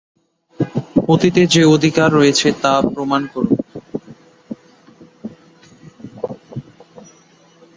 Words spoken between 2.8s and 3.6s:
প্রমাণ করুন।